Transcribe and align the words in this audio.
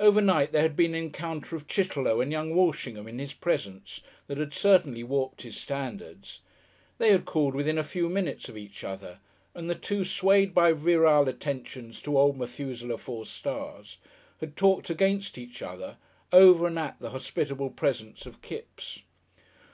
Overnight 0.00 0.52
there 0.52 0.62
had 0.62 0.74
been 0.74 0.94
an 0.94 1.02
encounter 1.04 1.54
of 1.54 1.66
Chitterlow 1.68 2.22
and 2.22 2.32
young 2.32 2.54
Walshingham 2.54 3.06
in 3.06 3.18
his 3.18 3.34
presence, 3.34 4.00
that 4.26 4.38
had 4.38 4.54
certainly 4.54 5.04
warped 5.04 5.42
his 5.42 5.58
standards. 5.60 6.40
They 6.96 7.12
had 7.12 7.26
called 7.26 7.54
within 7.54 7.76
a 7.76 7.84
few 7.84 8.08
minutes 8.08 8.48
of 8.48 8.56
each 8.56 8.82
other, 8.84 9.18
and 9.54 9.68
the 9.68 9.74
two 9.74 10.02
swayed 10.02 10.54
by 10.54 10.72
virile 10.72 11.28
attentions 11.28 12.00
to 12.00 12.16
Old 12.18 12.38
Methuselah 12.38 12.96
Four 12.96 13.26
Stars, 13.26 13.98
had 14.40 14.56
talked 14.56 14.88
against 14.88 15.36
each 15.36 15.60
other, 15.60 15.98
over 16.32 16.66
and 16.68 16.78
at 16.78 16.98
the 16.98 17.10
hospitable 17.10 17.68
presence 17.68 18.24
of 18.24 18.40
Kipps. 18.40 19.02